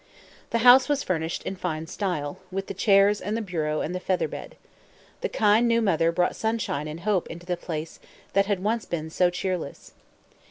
[0.49, 3.99] The house was furnished in fine style, with the chairs and the bureau and the
[3.99, 4.55] feather bed.
[5.21, 7.99] The kind, new mother brought sunshine and hope into the place
[8.33, 9.93] that had once been so cheerless.